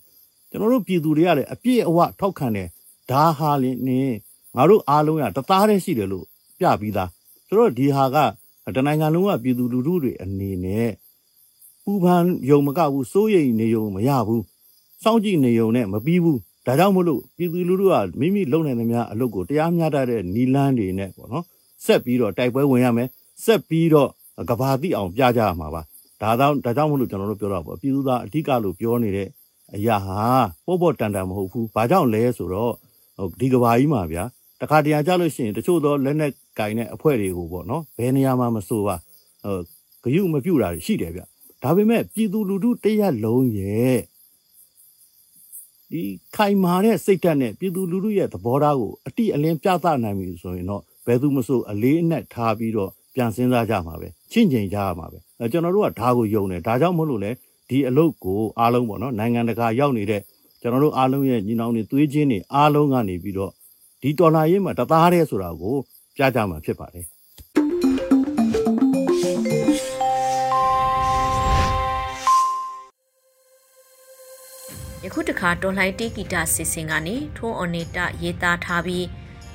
[0.50, 2.68] ကျွန်တော်တို့ပြည်သူတွေကလည်းအပြည့်အဝထောက်ခံတယ်
[3.10, 4.00] ဒါဟာလင်းနေ
[4.56, 6.24] ငါတို့အားလုံးကတသားတည်းရှိတယ်လို့
[6.58, 7.10] ပြပြီးသား
[7.46, 8.16] ဆိုတော့ဒီဟာက
[8.76, 10.90] တနိုင်ငံလုံးကပြည်သူလူထုတွေအနေနဲ့
[11.84, 14.42] ပူပန်ယုံမကဘူးစိုးရိမ်နေယုံမရဘူး
[15.02, 21.44] စောင့်ကြည့်နေယုံနဲ့မပြီးဘူးဒါကြောင့်မလို့ပြည်သူလူထုကမိမိလုံနိုင်သမျှအလုပ်ကိုတရားမျှတတဲ့နီလန်းတွေနဲ့ပေါ့နော်
[21.86, 23.08] ဆက်ပြီးတော့တိုက်ပွဲဝင်ရမယ်
[23.44, 24.10] ဆက်ပြီးတော့
[24.50, 25.82] ကဘာတိအောင်ပြကြရမှာပါ
[26.22, 29.28] ဒါကြောင့်ဒါကြောင့်မလို့ကျွန်တော်တို့ပြောတော့ပေါ့ပြည်သူသားအဓိကလို့ပြောနေတဲ့
[29.76, 30.22] အရာဟာ
[30.66, 32.72] ပေါ့ပေါ့တန်တန်မဟုတ်ဘူးဘာကြောင့်လဲဆိုတော့
[33.40, 34.24] ဒီကဘာကြီးမှာဗျာ
[34.60, 38.96] တခါတရံကြလို့ရှိရင်တချို့သောလက်နဲ့ကင်တဲ့အဖွဲ့တွေကိုပေါ့နော်ဘယ်နေရာမှာမဆိုပါ
[40.02, 41.20] ဟိုဂယုမပြုတ်တာရှိတယ်ဗျ
[41.62, 43.98] ဒါပေမဲ့ပြည်သူလူထုတရက်လုံးရဲ့
[45.90, 46.02] ဒီ
[46.36, 57.30] ခိုင်မာတဲ့စိတ်ဓာတ်နဲ့ပြည်သူလူထုရဲ့သဘောထားကိုအတိအလင်းပြသနိုင်ပြီဆိုရင်တော့ ဘယ်သူမဆိုအလေးအနက်ထားပြီးတော့ပြန်စဉ်းစားကြမှာပဲချင့်ချိန်ကြရမှာပဲအဲကျွန်တော်တို့ကဒါကိုယုံတယ်ဒါကြောင့်မလို့လဲ
[57.68, 60.22] ဒီအလုပ်ကိုအားလုံးပေါ့နော်နိုင်ငံတကာရောက်နေတဲ့
[60.60, 63.52] ကျွန်တော်တို့အားလုံးရဲ့ညီနောင်တွေသွေးချင်းတွေအားလုံးကနေပြီးတော့
[64.02, 65.76] ဒီတော်လာရေးမှာတသားတည်းဆိုတာကို
[66.16, 67.04] ပြကြမှာဖြစ်ပါတယ်
[75.04, 79.04] ယခုတခါတော်လှန်တီဂီတာစီစဉ်ကနေထုံးအော်နေတာရေးသားထားပြီး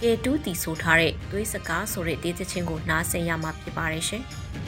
[0.01, 4.23] ကေတူးတီဆိုထားတဲ့သွေးစကားဆိုတဲ့ဒေသချင်းကိုနားဆင်ရမှာဖြစ်ပါတယ်ရှင်။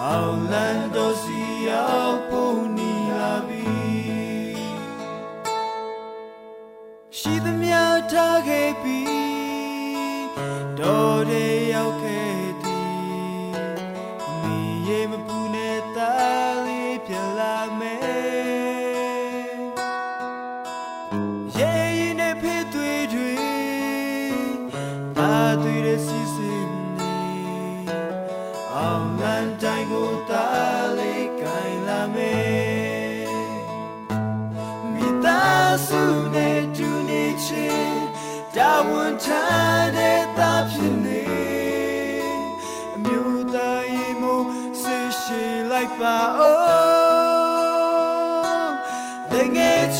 [0.00, 0.96] ao land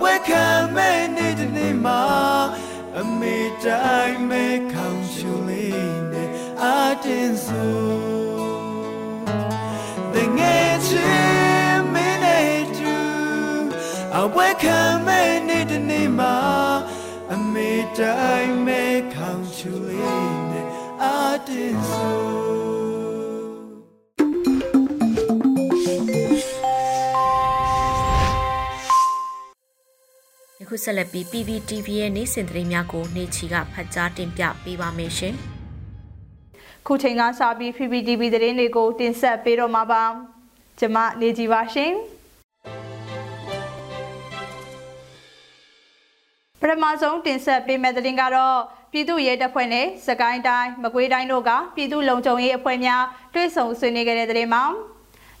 [0.00, 2.02] ပွဲခံမဲ့နေ့တစ်နေ့မှာ
[2.98, 6.28] အမေတိုင်းမဲ့ခေါင်းရှူလေးနဲ့
[6.62, 6.64] အ
[7.04, 7.82] တင်းဆို
[10.14, 12.96] တငယ်ချင်းမင်းနဲ့တူ
[14.18, 16.36] အပွဲခံမဲ့နေ့တစ်နေ့မှာ
[17.32, 20.66] အမေတိုင်းမဲ့ခေါင်းရှူလေးနဲ့
[21.02, 21.06] အ
[21.48, 22.51] တင်းဆို
[31.02, 35.34] က်ပြီး PPTV ရဲ့နေ့စဉ်သတင်းများကိုနေချီကဖတ်ကြားတင်ပြပေးပါမယ်ရှင်။
[36.86, 40.04] ခုချိန်ကစပြီး PPTV သတင်းတွေကိုတင်ဆက်ပေးတော့မှာပါ။
[40.78, 41.92] ကျွန်မနေကြပါရှင်။
[46.60, 48.58] ပထမဆုံးတင်ဆက်ပေးမယ့်သတင်းကတော့
[48.92, 53.02] ပြည်သူ့ရဲတပ်ဖွဲ့နဲ့စကိုင်းတိုင်းမကွေးတိုင်းတို့ကပြည်သူ့လုံခြုံရေးအဖွဲ့များ
[53.34, 54.64] တွဲဆုံဆွေးနွေးခဲ့တဲ့သတင်းမှာ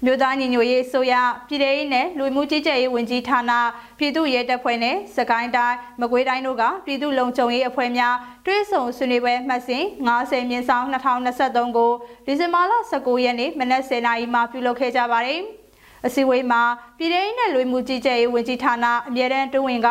[0.04, 1.14] မြို့သားညီညွတ်ရေးဆိုရ
[1.48, 3.52] ပြည်ထောင်စုနဲ့လူမှုကြီးကြပ်ရေးဝန်ကြီးဌာန
[3.98, 8.14] ပြည်သူ့ရဲတပ်ဖွဲ့နဲ့စကိုင်းတိုင်းမကွေးတိုင်းတို့ကပြည်သူ့လုံခြုံရေးအဖွဲ့များ
[8.46, 9.84] တွဲဆုံဆွေးနွေးပွဲမှတ်စဉ်
[10.18, 11.92] 90မြင်းဆောင်2023ကို
[12.26, 15.40] ဒီဇင်ဘာလ19ရက်နေ့မနက်10:00နာရီမှာပြုလုပ်ခဲ့ကြပါတယ်။
[16.06, 16.62] အစည်းအဝေးမှာ
[16.98, 19.88] ပြည်ထောင်စုနဲ့လူမှုကြီးကြပ်ရေးဝန်ကြီးဌာနအမြဲတမ်းတွဝင်က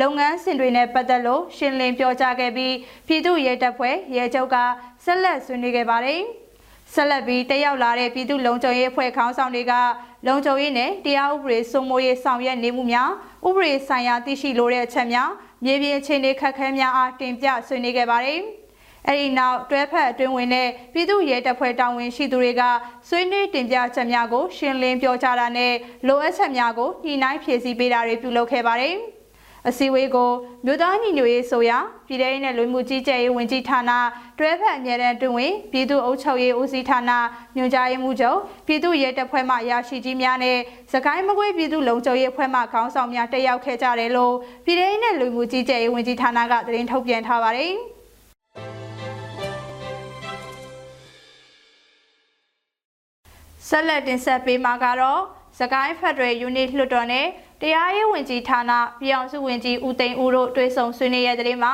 [0.00, 2.74] လုပ်ငန်းစဉ်တွေနဲ့ပတ်သက်လို့ရှင်းလင်းပြောကြားခဲ့ပြီး
[3.06, 4.56] ပြည်သူ့ရဲတပ်ဖွဲ့ရဲချုပ်က
[5.04, 6.22] ဆက်လက်ဆွေးနွေးခဲ့ပါတယ်။
[6.94, 9.72] ဆက်လက်ပြီးတက်ရောက်လာတဲ့ပြည်သူ့လုံခြုံရေးအဖွဲ့ခေါင်းဆောင်တွေက
[10.26, 13.10] လုံခြုံရေးနဲ့တရားဥပဒေစိုးမိုးရေးဆောင်ရွက်နေမှုများ
[13.48, 15.30] ဥပဒေဆိုင်ရာသိရှိလိုတဲ့အချက်များ
[15.64, 18.40] မြေပြင်အခြေအနေခက်ခဲများအားတင်ပြဆွေးနွေးခဲ့ပါတယ်။
[19.08, 22.62] အဲဒီနောက်တွဲဖက်အတွင်းဝင်တဲ့ပြည်သူ့ရဲတပ်ဖွဲ့တာဝန်ရှိသူတွေက
[23.08, 25.72] ဆွေးနွေးတင်ပြချက်များကိုရှင်းလင်းပြောကြားတာနဲ့
[26.06, 28.96] လိုအပ်ချက်များကိုညှိနှိုင်းဖြည့်ဆည်းပေးတာတွေပြုလုပ်ခဲ့ပါတယ်။
[29.68, 30.30] အစည်းအဝေးကို
[30.64, 33.90] မြို့သားညီညွတ်ရေးဆိုရာပြည်ထောင်စုနဲ့လူမှုကြီးကြပ်ရေးဝန်ကြီးဌာန
[34.38, 37.10] တွဲဖက်အမြဲတမ်းတွင်ဝင်ပြည်သူ့အုပ်ချုပ်ရေးဦးစီးဌာန
[37.56, 40.58] ညွှန်ကြားရေးမှူးချုပ်ပြည်သူ့ရဲတပ်ဖွဲ့မှရရှိကြီးများနဲ့
[40.92, 47.74] စကိုင်းမကွေးပြည်သူ့လုံခြုံရေးအဖွဲ့မှခေါင်းဆောင်များတက်ရောက်ခဲ့ကြတယ်လို့ပြည်ထောင်စုနဲ့လူမှုကြီးကြပ်ရေးဝန်ကြီးဌာနကသတင်းထုတ်ပြန်ထားပါတယ်
[53.68, 55.22] ဆက်လက်တင်ဆက်ပေးမှာကတော့
[55.58, 57.26] စကိုင်းဖက်ဒရယ်ယူနစ်လွှတ်တော်နဲ့
[57.64, 61.72] တရားရေးဝန်ကြီးဌာနပြည်အောင်စုဝန်ကြီးဦးသိန်းဦးတို့တွေ့ဆုံဆွေးနွေးရတဲ့မှာ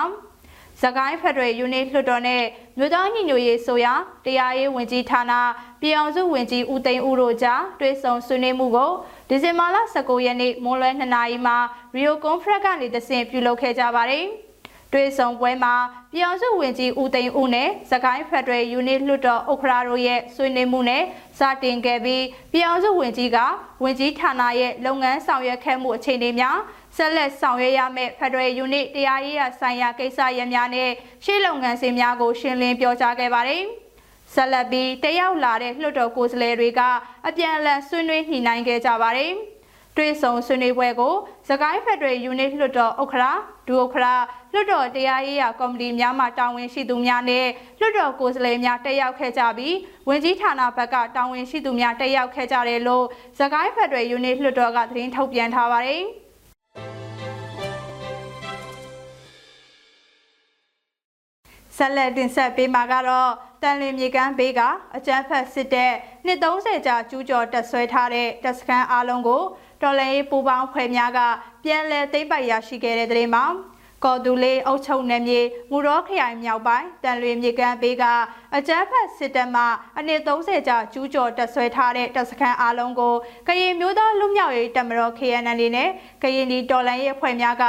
[0.82, 2.42] စကိုင်းဖက်ဒရယ်ယူနစ်လွှတ်တော်နဲ့
[2.78, 3.92] မြို့သားညီညွတ်ရေးဆိုရာ
[4.24, 5.32] တရားရေးဝန်ကြီးဌာန
[5.80, 8.90] ပြည်အောင်စုဝန်ကြီးဦးသိန်းဦးတို့ကြားတွေ့ဆုံဆွေးနွေးမှုကို
[9.28, 11.56] ဒီဇင်ဘာလ19ရက်နေ့မွန်းလွဲ2နာရီမှာ
[11.96, 14.26] Rio Conference ကနေတဆင့်ပြုလုပ်ခဲ့ကြပါတယ်။
[14.92, 15.74] တွေ့ဆုံပွဲမှာ
[16.12, 21.02] ပြည်အောင်စုဝင်ကြီးဦးသိန်းဦးနဲ့စကိုင်းဖက်ဒရယ်ယူနစ်လွှတ်တော်ဥက္ကရာတို့ရဲ့ဆွေးနွေးမှုနဲ့
[21.38, 23.38] စတင်ခဲ့ပြီးပြည်အောင်စုဝင်ကြီးက
[23.82, 26.58] ဝင်ကြီးဌာနရဲ့လုပ်ငန်းဆောင်ရွက်ခဲ့မှုအခြေအနေများ
[26.96, 30.90] ဆက်လက်ဆောင်ရွက်ရမယ့်ဖက်ဒရယ်ယူနစ်တရားရေးဆိုင်ရာကိစ္စရပ်များနဲ့
[31.24, 33.62] ရှေ့လုပ်ငန်းစဉ်များကိုရှင်းလင်းပြောကြားခဲ့ပါတယ်။
[34.34, 36.80] ဆက်လက်ပြီးတရောက်လာတဲ့လွှတ်တော်ကိုယ်စားလှယ်တွေက
[37.26, 39.32] အပြန်အလှန်ဆွေးနွေးညှိနှိုင်းခဲ့ကြပါတယ်။
[39.96, 41.14] တွေ့ဆုံဆွေးနွေးပွဲကို
[41.48, 43.30] စကိုင်းဖက်ဒရယ်ယူနစ်လွှတ်တော်ဥက္ကရာ
[43.66, 44.14] ဒူဥက္ကရာ
[44.52, 47.46] လွှတ်တော်တရားရေးရာကော်မတီများမှတာဝန်ရှိသူများနဲ့
[47.80, 49.76] လွှတ်တော်ကိုယ်စားလှယ်များတက်ရောက်ခဲ့ကြပြီး
[50.08, 53.04] ဝင်ကြီးဌာနဘက်ကတာဝန်ရှိသူများတက်ရောက်ခဲ့ကြတယ်လို့
[53.38, 56.04] စကိုင်းဖက်ဒရယ်ယူနစ်လွှတ်တော်ကသတင်းထုတ်ပြန်ထားပါတယ်
[61.76, 63.30] ဆက်လက်တင်ဆက်ပေးမှာကတော့
[63.62, 64.60] တန်လင်းမြေကမ်းဘေးက
[64.96, 65.92] အကြမ်းဖက်စစ်တဲ့
[66.26, 69.42] နှစ်30ကြာကျူးကျော်တက်ဆွဲထားတဲ့တပ်စခန်းအားလုံးကို
[69.82, 71.20] တော်လှန်ရေးပူးပေါင်းဖွဲ့များက
[71.64, 73.44] ပြန်လည်သိမ်းပိုက်ရရှိခဲ့တဲ့တဲ့မှာ
[74.04, 78.04] ကော်တူလေးအုပ်ချုပ်နယ်မြေမူရောခရိုင်မြောက်ပိုင်းတန်လွင်မြေကန်ဘေးက
[78.56, 79.64] အကြမ်းဖက်စစ်တပ်မှ
[79.98, 83.14] အနည်း30ကြာကျူးကျော်တပ်ဆွဲထားတဲ့တပ်စခန်းအလုံးကို
[83.48, 85.90] ကရင်မျိုးသားလူမျိုးရေးတပ်မတော် KNL နဲ့
[86.22, 87.64] ကရင်ဒီတော်လန်ရေးအဖွဲ့များက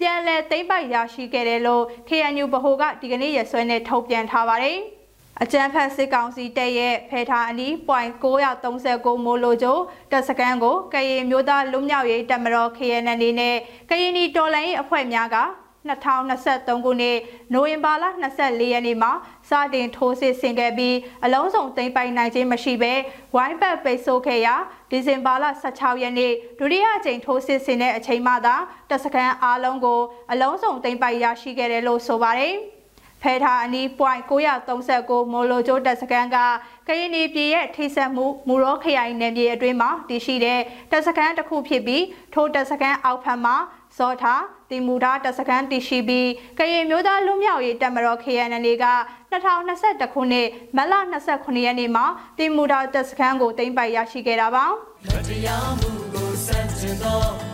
[0.00, 4.78] ပြန်လည်သိမ်းပိုက်ရရှိခဲ့တယ်လို့ KNU ဗဟိုကဒီကနေ့ရက်စွဲနဲ့ထုတ်ပြန်ထားပါတယ်။
[5.42, 9.78] အကြမ်းဖက်စစ်ကောင်စီတပ်ရဲ့ဖဲထားအနီး .939 မိုလိုကျို
[10.10, 13.56] တပ်စခန်းကိုကရင်မျိုးသားလူမျိုးရေးတပ်မတော် KNN နဲ့
[13.90, 15.36] ကရင်နီတော်လှန်ရေးအဖွဲ့များက
[15.88, 17.18] 2023ခုနှစ်
[17.52, 19.12] နိုဝင်ဘာလ24ရက်နေ့မှာ
[19.48, 22.92] စတင်ထိုးစစ်ဆင်ခဲ့ပြီးအလုံးစုံသိမ်းပိုက်နိုင်ခြင်းမရှိဘဲ
[23.34, 24.54] ဝိုင်းပတ်ပိတ်ဆို့ခဲ့ရာ
[24.90, 28.56] ဒီဇင်ဘာလ16ရက်နေ့ဒုတိယအကြိမ်ထိုးစစ်ဆင်တဲ့အချိန်မှသာ
[28.88, 30.00] တပ်စခန်းအားလုံးကို
[30.32, 32.56] အလုံးစုံသိမ်းပိုက်ရရှိခဲ့တယ်လို့ဆိုပါတယ်။
[33.24, 33.86] ဖဲထားအနီး
[34.60, 36.36] .939 မိုလိုကျိုတက်စကန်က
[36.86, 43.56] ကရင်နီပြည်ရဲ့ထိစပ်မှုမူရောခရိုင်နယ်မြေအတွင်းမှာတည်ရှိတဲ့တက်စကန်တစ်ခုဖြစ်ပြီးထိုတက်စကန်အောက်ဖက်မှာ
[43.98, 46.28] စောထားတီမူထားတက်စကန်တည်ရှိပြီး
[46.58, 48.86] ကရင်မျိုးသားလူမျိုးရေးတပ်မတော် KNL က
[49.32, 50.94] 2021ခုနှစ်မတ်လ
[51.30, 52.04] 29ရက်နေ့မှာ
[52.38, 54.64] တီမူထားတက်စကန်ကိုတင်ပိုက်ရရှိခဲ့တာပါ။
[55.28, 57.53] တရားမှုကိုစန့်ကျင်သောတွေ